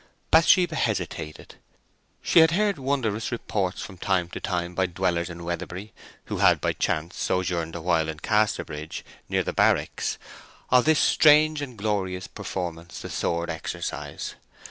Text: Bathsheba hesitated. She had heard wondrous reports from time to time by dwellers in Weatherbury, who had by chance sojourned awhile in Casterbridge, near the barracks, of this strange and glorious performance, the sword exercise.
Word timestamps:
Bathsheba 0.31 0.75
hesitated. 0.75 1.57
She 2.23 2.39
had 2.39 2.49
heard 2.49 2.79
wondrous 2.79 3.31
reports 3.31 3.83
from 3.83 3.99
time 3.99 4.29
to 4.29 4.39
time 4.39 4.73
by 4.73 4.87
dwellers 4.87 5.29
in 5.29 5.43
Weatherbury, 5.43 5.93
who 6.25 6.37
had 6.39 6.59
by 6.59 6.73
chance 6.73 7.15
sojourned 7.17 7.75
awhile 7.75 8.09
in 8.09 8.19
Casterbridge, 8.19 9.05
near 9.29 9.43
the 9.43 9.53
barracks, 9.53 10.17
of 10.71 10.85
this 10.85 10.97
strange 10.97 11.61
and 11.61 11.77
glorious 11.77 12.25
performance, 12.25 12.99
the 13.01 13.11
sword 13.11 13.51
exercise. 13.51 14.33